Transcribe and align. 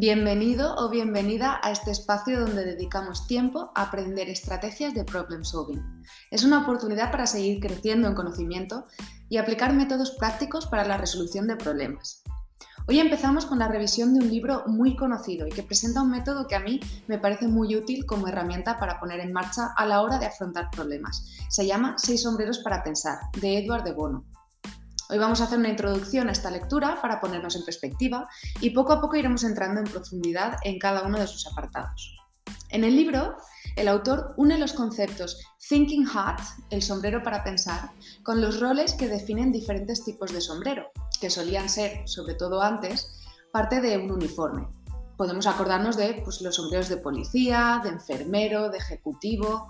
Bienvenido 0.00 0.76
o 0.76 0.90
bienvenida 0.90 1.58
a 1.60 1.72
este 1.72 1.90
espacio 1.90 2.38
donde 2.38 2.64
dedicamos 2.64 3.26
tiempo 3.26 3.72
a 3.74 3.82
aprender 3.82 4.28
estrategias 4.28 4.94
de 4.94 5.02
problem 5.02 5.42
solving. 5.42 5.82
Es 6.30 6.44
una 6.44 6.62
oportunidad 6.62 7.10
para 7.10 7.26
seguir 7.26 7.58
creciendo 7.58 8.06
en 8.06 8.14
conocimiento 8.14 8.84
y 9.28 9.38
aplicar 9.38 9.74
métodos 9.74 10.12
prácticos 10.12 10.66
para 10.66 10.84
la 10.84 10.98
resolución 10.98 11.48
de 11.48 11.56
problemas. 11.56 12.22
Hoy 12.86 13.00
empezamos 13.00 13.44
con 13.44 13.58
la 13.58 13.66
revisión 13.66 14.14
de 14.14 14.24
un 14.24 14.30
libro 14.30 14.62
muy 14.68 14.94
conocido 14.94 15.48
y 15.48 15.50
que 15.50 15.64
presenta 15.64 16.02
un 16.02 16.12
método 16.12 16.46
que 16.46 16.54
a 16.54 16.60
mí 16.60 16.78
me 17.08 17.18
parece 17.18 17.48
muy 17.48 17.74
útil 17.74 18.06
como 18.06 18.28
herramienta 18.28 18.78
para 18.78 19.00
poner 19.00 19.18
en 19.18 19.32
marcha 19.32 19.72
a 19.76 19.84
la 19.84 20.02
hora 20.02 20.20
de 20.20 20.26
afrontar 20.26 20.70
problemas. 20.70 21.26
Se 21.48 21.66
llama 21.66 21.96
Seis 21.98 22.22
sombreros 22.22 22.60
para 22.60 22.84
pensar, 22.84 23.18
de 23.40 23.58
Edward 23.58 23.82
de 23.82 23.94
Bono. 23.94 24.24
Hoy 25.10 25.16
vamos 25.16 25.40
a 25.40 25.44
hacer 25.44 25.58
una 25.58 25.70
introducción 25.70 26.28
a 26.28 26.32
esta 26.32 26.50
lectura 26.50 27.00
para 27.00 27.18
ponernos 27.18 27.56
en 27.56 27.64
perspectiva 27.64 28.28
y 28.60 28.70
poco 28.70 28.92
a 28.92 29.00
poco 29.00 29.16
iremos 29.16 29.42
entrando 29.42 29.80
en 29.80 29.86
profundidad 29.86 30.58
en 30.64 30.78
cada 30.78 31.02
uno 31.02 31.18
de 31.18 31.26
sus 31.26 31.46
apartados. 31.46 32.14
En 32.68 32.84
el 32.84 32.94
libro, 32.94 33.38
el 33.76 33.88
autor 33.88 34.34
une 34.36 34.58
los 34.58 34.74
conceptos 34.74 35.40
Thinking 35.66 36.06
Hat, 36.12 36.40
el 36.68 36.82
sombrero 36.82 37.22
para 37.22 37.42
pensar, 37.42 37.90
con 38.22 38.42
los 38.42 38.60
roles 38.60 38.92
que 38.92 39.08
definen 39.08 39.50
diferentes 39.50 40.04
tipos 40.04 40.30
de 40.30 40.42
sombrero, 40.42 40.90
que 41.18 41.30
solían 41.30 41.70
ser, 41.70 42.06
sobre 42.06 42.34
todo 42.34 42.60
antes, 42.60 43.10
parte 43.50 43.80
de 43.80 43.96
un 43.96 44.10
uniforme. 44.10 44.68
Podemos 45.16 45.46
acordarnos 45.46 45.96
de 45.96 46.20
pues, 46.22 46.42
los 46.42 46.56
sombreros 46.56 46.90
de 46.90 46.98
policía, 46.98 47.80
de 47.82 47.88
enfermero, 47.88 48.68
de 48.68 48.76
ejecutivo, 48.76 49.68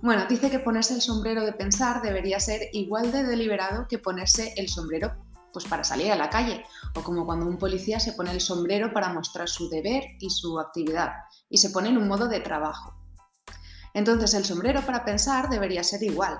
bueno, 0.00 0.26
dice 0.28 0.50
que 0.50 0.60
ponerse 0.60 0.94
el 0.94 1.00
sombrero 1.00 1.44
de 1.44 1.52
pensar 1.52 2.02
debería 2.02 2.38
ser 2.38 2.68
igual 2.72 3.10
de 3.10 3.24
deliberado 3.24 3.86
que 3.88 3.98
ponerse 3.98 4.54
el 4.56 4.68
sombrero 4.68 5.12
pues 5.52 5.64
para 5.64 5.82
salir 5.82 6.12
a 6.12 6.16
la 6.16 6.30
calle, 6.30 6.64
o 6.94 7.02
como 7.02 7.24
cuando 7.24 7.46
un 7.46 7.58
policía 7.58 7.98
se 7.98 8.12
pone 8.12 8.30
el 8.30 8.40
sombrero 8.40 8.92
para 8.92 9.12
mostrar 9.12 9.48
su 9.48 9.68
deber 9.68 10.04
y 10.20 10.30
su 10.30 10.60
actividad, 10.60 11.12
y 11.48 11.58
se 11.58 11.70
pone 11.70 11.88
en 11.88 11.98
un 11.98 12.06
modo 12.06 12.28
de 12.28 12.40
trabajo. 12.40 12.94
Entonces 13.94 14.34
el 14.34 14.44
sombrero 14.44 14.82
para 14.82 15.04
pensar 15.04 15.48
debería 15.48 15.82
ser 15.82 16.02
igual, 16.02 16.38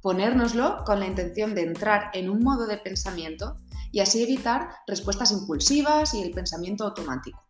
ponérnoslo 0.00 0.84
con 0.84 1.00
la 1.00 1.06
intención 1.06 1.54
de 1.54 1.62
entrar 1.62 2.10
en 2.14 2.30
un 2.30 2.42
modo 2.42 2.66
de 2.66 2.78
pensamiento 2.78 3.56
y 3.90 4.00
así 4.00 4.22
evitar 4.22 4.70
respuestas 4.86 5.32
impulsivas 5.32 6.14
y 6.14 6.22
el 6.22 6.30
pensamiento 6.30 6.84
automático. 6.84 7.42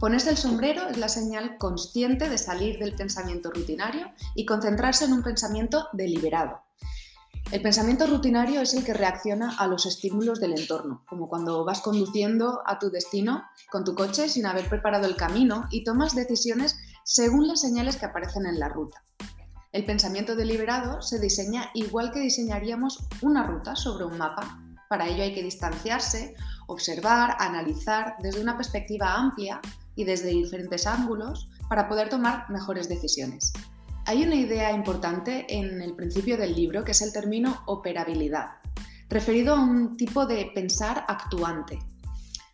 Ponerse 0.00 0.30
el 0.30 0.38
sombrero 0.38 0.88
es 0.88 0.96
la 0.96 1.10
señal 1.10 1.58
consciente 1.58 2.30
de 2.30 2.38
salir 2.38 2.78
del 2.78 2.94
pensamiento 2.94 3.50
rutinario 3.50 4.10
y 4.34 4.46
concentrarse 4.46 5.04
en 5.04 5.12
un 5.12 5.22
pensamiento 5.22 5.88
deliberado. 5.92 6.62
El 7.52 7.60
pensamiento 7.60 8.06
rutinario 8.06 8.62
es 8.62 8.72
el 8.72 8.82
que 8.82 8.94
reacciona 8.94 9.54
a 9.58 9.66
los 9.66 9.84
estímulos 9.84 10.40
del 10.40 10.58
entorno, 10.58 11.04
como 11.06 11.28
cuando 11.28 11.66
vas 11.66 11.82
conduciendo 11.82 12.62
a 12.64 12.78
tu 12.78 12.90
destino 12.90 13.44
con 13.70 13.84
tu 13.84 13.94
coche 13.94 14.30
sin 14.30 14.46
haber 14.46 14.70
preparado 14.70 15.06
el 15.06 15.16
camino 15.16 15.68
y 15.70 15.84
tomas 15.84 16.14
decisiones 16.14 16.78
según 17.04 17.46
las 17.46 17.60
señales 17.60 17.98
que 17.98 18.06
aparecen 18.06 18.46
en 18.46 18.58
la 18.58 18.70
ruta. 18.70 19.04
El 19.70 19.84
pensamiento 19.84 20.34
deliberado 20.34 21.02
se 21.02 21.20
diseña 21.20 21.72
igual 21.74 22.10
que 22.10 22.20
diseñaríamos 22.20 23.06
una 23.20 23.46
ruta 23.46 23.76
sobre 23.76 24.06
un 24.06 24.16
mapa. 24.16 24.62
Para 24.88 25.08
ello 25.08 25.22
hay 25.22 25.34
que 25.34 25.42
distanciarse, 25.42 26.34
observar, 26.68 27.36
analizar 27.38 28.14
desde 28.20 28.40
una 28.40 28.56
perspectiva 28.56 29.14
amplia 29.14 29.60
y 30.00 30.04
desde 30.04 30.28
diferentes 30.30 30.86
ángulos 30.86 31.50
para 31.68 31.88
poder 31.88 32.08
tomar 32.08 32.48
mejores 32.48 32.88
decisiones. 32.88 33.52
Hay 34.06 34.22
una 34.22 34.34
idea 34.34 34.72
importante 34.72 35.44
en 35.48 35.82
el 35.82 35.94
principio 35.94 36.38
del 36.38 36.54
libro 36.54 36.84
que 36.84 36.92
es 36.92 37.02
el 37.02 37.12
término 37.12 37.62
operabilidad, 37.66 38.52
referido 39.10 39.54
a 39.54 39.60
un 39.60 39.98
tipo 39.98 40.24
de 40.24 40.50
pensar 40.54 41.04
actuante. 41.06 41.78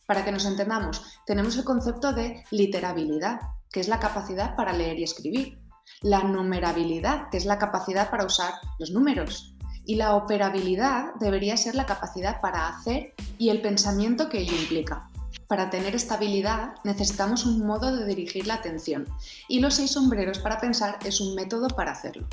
Para 0.07 0.25
que 0.25 0.33
nos 0.33 0.45
entendamos, 0.45 1.21
tenemos 1.25 1.57
el 1.57 1.65
concepto 1.65 2.13
de 2.13 2.43
literabilidad, 2.51 3.41
que 3.71 3.79
es 3.81 3.89
la 3.89 4.01
capacidad 4.01 4.57
para 4.57 4.73
leer 4.73 4.99
y 4.99 5.05
escribir, 5.05 5.59
la 6.03 6.25
numerabilidad, 6.25 7.31
que 7.31 7.37
es 7.37 7.47
la 7.47 7.59
capacidad 7.59 8.11
para 8.11 8.27
usar 8.27 8.55
los 8.81 8.91
números, 8.91 9.55
y 9.85 9.95
la 9.95 10.17
operabilidad 10.17 11.15
debería 11.21 11.57
ser 11.57 11.77
la 11.77 11.87
capacidad 11.87 12.41
para 12.41 12.69
hacer 12.69 13.15
y 13.39 13.51
el 13.51 13.63
pensamiento 13.63 14.29
que 14.29 14.41
ello 14.41 14.57
implica. 14.57 15.09
Para 15.49 15.71
tener 15.71 15.95
estabilidad 15.95 16.75
necesitamos 16.83 17.47
un 17.47 17.65
modo 17.65 17.95
de 17.95 18.05
dirigir 18.05 18.47
la 18.47 18.55
atención 18.55 19.07
y 19.49 19.61
los 19.61 19.75
seis 19.75 19.93
sombreros 19.93 20.41
para 20.41 20.61
pensar 20.61 20.99
es 21.05 21.21
un 21.21 21.35
método 21.35 21.69
para 21.69 21.93
hacerlo. 21.93 22.27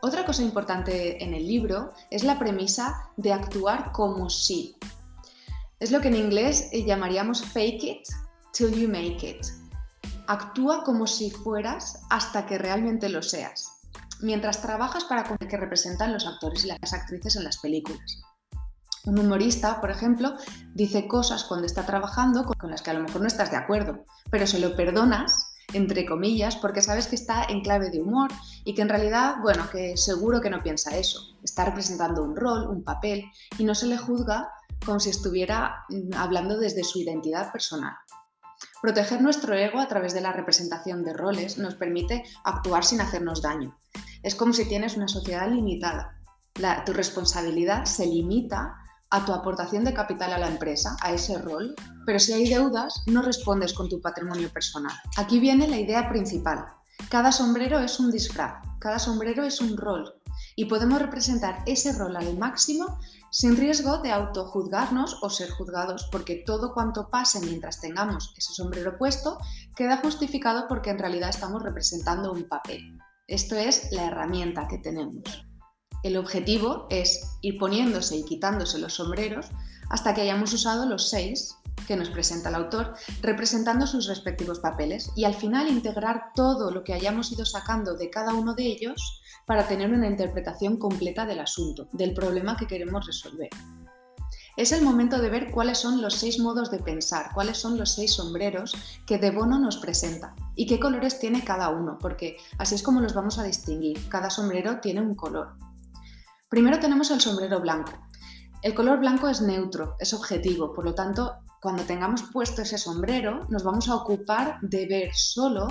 Otra 0.00 0.24
cosa 0.24 0.42
importante 0.42 1.22
en 1.22 1.34
el 1.34 1.46
libro 1.46 1.92
es 2.10 2.24
la 2.24 2.38
premisa 2.38 3.10
de 3.16 3.32
actuar 3.32 3.92
como 3.92 4.28
si. 4.28 4.76
Es 5.80 5.90
lo 5.90 6.00
que 6.00 6.08
en 6.08 6.16
inglés 6.16 6.70
llamaríamos 6.72 7.44
fake 7.44 7.84
it 7.84 8.08
till 8.52 8.70
you 8.70 8.88
make 8.88 9.26
it. 9.26 9.46
Actúa 10.26 10.84
como 10.84 11.06
si 11.06 11.30
fueras 11.30 12.02
hasta 12.08 12.46
que 12.46 12.56
realmente 12.56 13.08
lo 13.10 13.22
seas, 13.22 13.82
mientras 14.20 14.62
trabajas 14.62 15.04
para 15.04 15.24
con 15.24 15.36
el 15.40 15.48
que 15.48 15.56
representan 15.58 16.12
los 16.12 16.26
actores 16.26 16.64
y 16.64 16.68
las 16.68 16.92
actrices 16.92 17.36
en 17.36 17.44
las 17.44 17.58
películas. 17.58 18.22
Un 19.06 19.18
humorista, 19.18 19.80
por 19.80 19.90
ejemplo, 19.90 20.34
dice 20.74 21.06
cosas 21.06 21.44
cuando 21.44 21.66
está 21.66 21.84
trabajando 21.84 22.44
con 22.44 22.70
las 22.70 22.80
que 22.80 22.90
a 22.90 22.94
lo 22.94 23.02
mejor 23.02 23.20
no 23.20 23.26
estás 23.26 23.50
de 23.50 23.58
acuerdo, 23.58 24.04
pero 24.30 24.46
se 24.46 24.58
lo 24.58 24.74
perdonas, 24.74 25.54
entre 25.74 26.06
comillas, 26.06 26.56
porque 26.56 26.80
sabes 26.80 27.06
que 27.08 27.16
está 27.16 27.44
en 27.44 27.60
clave 27.60 27.90
de 27.90 28.00
humor 28.00 28.30
y 28.64 28.74
que 28.74 28.82
en 28.82 28.88
realidad, 28.88 29.36
bueno, 29.42 29.68
que 29.70 29.96
seguro 29.98 30.40
que 30.40 30.48
no 30.48 30.62
piensa 30.62 30.96
eso. 30.96 31.20
Está 31.42 31.66
representando 31.66 32.22
un 32.22 32.34
rol, 32.34 32.66
un 32.68 32.82
papel, 32.82 33.24
y 33.58 33.64
no 33.64 33.74
se 33.74 33.86
le 33.86 33.98
juzga 33.98 34.48
como 34.86 35.00
si 35.00 35.10
estuviera 35.10 35.84
mm, 35.90 36.14
hablando 36.16 36.58
desde 36.58 36.84
su 36.84 37.00
identidad 37.00 37.52
personal. 37.52 37.94
Proteger 38.80 39.20
nuestro 39.20 39.54
ego 39.54 39.80
a 39.80 39.88
través 39.88 40.14
de 40.14 40.20
la 40.20 40.32
representación 40.32 41.04
de 41.04 41.12
roles 41.12 41.58
nos 41.58 41.74
permite 41.74 42.24
actuar 42.44 42.84
sin 42.84 43.00
hacernos 43.00 43.42
daño. 43.42 43.78
Es 44.22 44.34
como 44.34 44.52
si 44.54 44.66
tienes 44.66 44.96
una 44.96 45.08
sociedad 45.08 45.50
limitada. 45.50 46.20
tu 46.86 46.92
responsabilidad 46.92 47.84
se 47.84 48.06
limita 48.06 48.76
a 49.14 49.24
tu 49.24 49.32
aportación 49.32 49.84
de 49.84 49.94
capital 49.94 50.32
a 50.32 50.38
la 50.38 50.48
empresa, 50.48 50.96
a 51.00 51.12
ese 51.12 51.38
rol, 51.38 51.76
pero 52.04 52.18
si 52.18 52.32
hay 52.32 52.48
deudas, 52.48 53.04
no 53.06 53.22
respondes 53.22 53.72
con 53.72 53.88
tu 53.88 54.00
patrimonio 54.00 54.50
personal. 54.52 54.92
Aquí 55.16 55.38
viene 55.38 55.68
la 55.68 55.78
idea 55.78 56.08
principal. 56.08 56.66
Cada 57.10 57.30
sombrero 57.30 57.78
es 57.78 58.00
un 58.00 58.10
disfraz, 58.10 58.60
cada 58.80 58.98
sombrero 58.98 59.44
es 59.44 59.60
un 59.60 59.76
rol, 59.76 60.20
y 60.56 60.64
podemos 60.64 61.00
representar 61.00 61.62
ese 61.64 61.92
rol 61.92 62.16
al 62.16 62.36
máximo 62.36 62.98
sin 63.30 63.56
riesgo 63.56 63.98
de 63.98 64.10
autojuzgarnos 64.10 65.18
o 65.22 65.30
ser 65.30 65.48
juzgados, 65.50 66.08
porque 66.10 66.42
todo 66.44 66.74
cuanto 66.74 67.08
pase 67.08 67.38
mientras 67.40 67.80
tengamos 67.80 68.34
ese 68.36 68.52
sombrero 68.52 68.98
puesto 68.98 69.38
queda 69.76 69.98
justificado 69.98 70.66
porque 70.68 70.90
en 70.90 70.98
realidad 70.98 71.30
estamos 71.30 71.62
representando 71.62 72.32
un 72.32 72.48
papel. 72.48 72.98
Esto 73.28 73.54
es 73.54 73.92
la 73.92 74.06
herramienta 74.06 74.66
que 74.66 74.78
tenemos. 74.78 75.46
El 76.04 76.18
objetivo 76.18 76.86
es 76.90 77.38
ir 77.40 77.58
poniéndose 77.58 78.18
y 78.18 78.24
quitándose 78.24 78.78
los 78.78 78.92
sombreros 78.92 79.46
hasta 79.88 80.12
que 80.12 80.20
hayamos 80.20 80.52
usado 80.52 80.84
los 80.84 81.08
seis 81.08 81.56
que 81.88 81.96
nos 81.96 82.10
presenta 82.10 82.50
el 82.50 82.56
autor, 82.56 82.92
representando 83.22 83.86
sus 83.86 84.06
respectivos 84.06 84.58
papeles 84.58 85.10
y 85.16 85.24
al 85.24 85.32
final 85.32 85.66
integrar 85.66 86.32
todo 86.34 86.70
lo 86.70 86.84
que 86.84 86.92
hayamos 86.92 87.32
ido 87.32 87.46
sacando 87.46 87.94
de 87.94 88.10
cada 88.10 88.34
uno 88.34 88.54
de 88.54 88.66
ellos 88.66 89.22
para 89.46 89.66
tener 89.66 89.90
una 89.92 90.06
interpretación 90.06 90.76
completa 90.78 91.24
del 91.24 91.40
asunto, 91.40 91.88
del 91.92 92.12
problema 92.12 92.56
que 92.58 92.66
queremos 92.66 93.06
resolver. 93.06 93.48
Es 94.58 94.72
el 94.72 94.84
momento 94.84 95.18
de 95.18 95.30
ver 95.30 95.52
cuáles 95.52 95.78
son 95.78 96.02
los 96.02 96.16
seis 96.16 96.38
modos 96.38 96.70
de 96.70 96.80
pensar, 96.80 97.30
cuáles 97.32 97.56
son 97.56 97.78
los 97.78 97.92
seis 97.94 98.12
sombreros 98.12 98.76
que 99.06 99.16
De 99.16 99.30
Bono 99.30 99.58
nos 99.58 99.78
presenta 99.78 100.36
y 100.54 100.66
qué 100.66 100.78
colores 100.78 101.18
tiene 101.18 101.42
cada 101.42 101.70
uno, 101.70 101.96
porque 101.98 102.36
así 102.58 102.74
es 102.74 102.82
como 102.82 103.00
los 103.00 103.14
vamos 103.14 103.38
a 103.38 103.42
distinguir. 103.42 104.06
Cada 104.10 104.28
sombrero 104.28 104.80
tiene 104.80 105.00
un 105.00 105.14
color. 105.14 105.56
Primero 106.54 106.78
tenemos 106.78 107.10
el 107.10 107.20
sombrero 107.20 107.60
blanco. 107.60 107.90
El 108.62 108.76
color 108.76 109.00
blanco 109.00 109.28
es 109.28 109.40
neutro, 109.40 109.96
es 109.98 110.14
objetivo, 110.14 110.72
por 110.72 110.84
lo 110.84 110.94
tanto, 110.94 111.38
cuando 111.60 111.82
tengamos 111.82 112.22
puesto 112.32 112.62
ese 112.62 112.78
sombrero, 112.78 113.40
nos 113.48 113.64
vamos 113.64 113.88
a 113.88 113.96
ocupar 113.96 114.60
de 114.62 114.86
ver 114.86 115.12
solo 115.16 115.66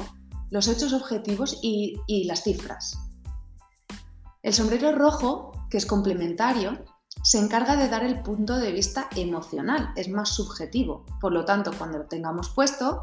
los 0.49 0.67
hechos 0.67 0.91
objetivos 0.91 1.57
y, 1.61 2.25
las 2.27 2.43
cifras. 2.43 2.99
El 4.41 4.53
sombrero 4.53 4.91
rojo, 4.91 5.53
que 5.69 5.77
es 5.77 5.85
complementario, 5.85 6.83
se 7.23 7.39
encarga 7.39 7.77
de 7.77 7.87
dar 7.87 8.03
el 8.03 8.21
punto 8.21 8.57
de 8.57 8.73
vista 8.73 9.07
emocional, 9.15 9.93
es 9.95 10.09
más 10.09 10.35
subjetivo. 10.35 11.05
Por 11.21 11.31
lo 11.31 11.45
tanto, 11.45 11.71
cuando 11.77 11.99
lo 11.99 12.07
tengamos 12.07 12.49
puesto, 12.49 12.99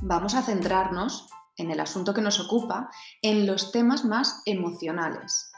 vamos 0.00 0.34
a 0.34 0.40
centrarnos 0.40 1.26
en 1.58 1.70
el 1.70 1.80
asunto 1.80 2.14
que 2.14 2.22
nos 2.22 2.40
ocupa, 2.40 2.88
en 3.20 3.44
los 3.46 3.70
temas 3.70 4.06
más 4.06 4.40
emocionales. 4.46 5.51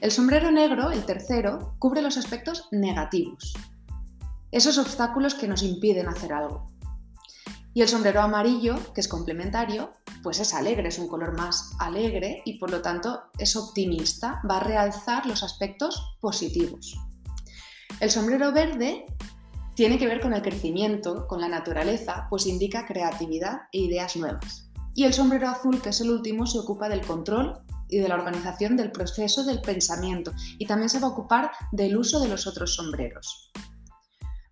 El 0.00 0.10
sombrero 0.10 0.50
negro, 0.50 0.90
el 0.90 1.04
tercero, 1.04 1.76
cubre 1.78 2.02
los 2.02 2.16
aspectos 2.16 2.68
negativos, 2.72 3.54
esos 4.50 4.76
obstáculos 4.78 5.34
que 5.34 5.46
nos 5.46 5.62
impiden 5.62 6.08
hacer 6.08 6.32
algo. 6.32 6.66
Y 7.74 7.82
el 7.82 7.88
sombrero 7.88 8.20
amarillo, 8.20 8.76
que 8.94 9.00
es 9.00 9.08
complementario, 9.08 9.92
pues 10.22 10.40
es 10.40 10.52
alegre, 10.54 10.88
es 10.88 10.98
un 10.98 11.08
color 11.08 11.36
más 11.36 11.72
alegre 11.78 12.42
y 12.44 12.58
por 12.58 12.70
lo 12.70 12.82
tanto 12.82 13.22
es 13.38 13.56
optimista, 13.56 14.42
va 14.48 14.58
a 14.58 14.64
realzar 14.64 15.24
los 15.26 15.42
aspectos 15.42 16.16
positivos. 16.20 16.98
El 18.00 18.10
sombrero 18.10 18.52
verde 18.52 19.06
tiene 19.74 19.98
que 19.98 20.06
ver 20.06 20.20
con 20.20 20.34
el 20.34 20.42
crecimiento, 20.42 21.26
con 21.26 21.40
la 21.40 21.48
naturaleza, 21.48 22.26
pues 22.28 22.46
indica 22.46 22.86
creatividad 22.86 23.62
e 23.72 23.78
ideas 23.78 24.16
nuevas. 24.16 24.68
Y 24.94 25.04
el 25.04 25.14
sombrero 25.14 25.48
azul, 25.48 25.80
que 25.80 25.88
es 25.88 26.00
el 26.02 26.10
último, 26.10 26.46
se 26.46 26.58
ocupa 26.58 26.88
del 26.88 27.06
control 27.06 27.62
y 27.92 27.98
de 27.98 28.08
la 28.08 28.16
organización 28.16 28.76
del 28.76 28.90
proceso 28.90 29.44
del 29.44 29.60
pensamiento 29.60 30.32
y 30.58 30.66
también 30.66 30.88
se 30.88 30.98
va 30.98 31.08
a 31.08 31.10
ocupar 31.10 31.50
del 31.70 31.96
uso 31.96 32.20
de 32.20 32.28
los 32.28 32.46
otros 32.46 32.74
sombreros. 32.74 33.52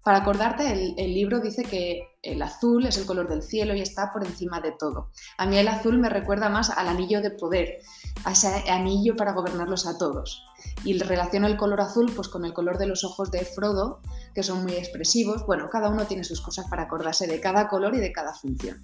Para 0.02 0.18
acordarte, 0.18 0.94
el, 0.96 1.14
libro 1.14 1.40
dice 1.40 1.62
que 1.62 2.00
el 2.22 2.40
azul 2.40 2.86
es 2.86 2.96
el 2.96 3.04
color 3.04 3.28
del 3.28 3.42
cielo 3.42 3.74
y 3.74 3.82
está 3.82 4.10
por 4.10 4.26
encima 4.26 4.60
de 4.60 4.72
todo. 4.72 5.10
A 5.36 5.44
mí 5.44 5.58
el 5.58 5.68
azul 5.68 5.98
me 5.98 6.08
recuerda 6.08 6.48
más 6.48 6.70
al 6.70 6.88
anillo 6.88 7.20
de 7.20 7.30
poder, 7.30 7.80
a 8.24 8.32
ese 8.32 8.48
anillo 8.70 9.14
para 9.14 9.34
gobernarlos 9.34 9.86
a 9.86 9.98
todos. 9.98 10.42
Y 10.84 10.98
relaciono 10.98 11.46
el 11.48 11.58
color 11.58 11.82
azul 11.82 12.10
pues, 12.16 12.28
con 12.28 12.46
el 12.46 12.54
color 12.54 12.78
de 12.78 12.86
los 12.86 13.04
ojos 13.04 13.30
de 13.30 13.44
Frodo, 13.44 14.00
que 14.34 14.42
son 14.42 14.62
muy 14.62 14.72
expresivos. 14.72 15.44
Bueno, 15.46 15.68
cada 15.70 15.90
uno 15.90 16.06
tiene 16.06 16.24
sus 16.24 16.40
cosas 16.40 16.66
para 16.70 16.84
acordarse 16.84 17.26
de 17.26 17.38
cada 17.38 17.68
color 17.68 17.94
y 17.94 17.98
de 17.98 18.12
cada 18.12 18.32
función. 18.32 18.82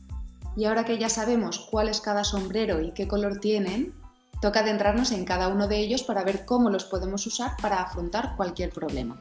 Y 0.54 0.66
ahora 0.66 0.84
que 0.84 0.98
ya 0.98 1.08
sabemos 1.08 1.66
cuál 1.70 1.88
es 1.88 2.02
cada 2.02 2.24
sombrero 2.24 2.82
y 2.82 2.92
qué 2.92 3.08
color 3.08 3.40
tienen, 3.40 3.94
toca 4.40 4.60
adentrarnos 4.60 5.12
en 5.12 5.24
cada 5.24 5.48
uno 5.48 5.68
de 5.68 5.78
ellos 5.78 6.02
para 6.02 6.24
ver 6.24 6.44
cómo 6.44 6.70
los 6.70 6.84
podemos 6.84 7.26
usar 7.26 7.56
para 7.60 7.82
afrontar 7.82 8.36
cualquier 8.36 8.70
problema. 8.70 9.16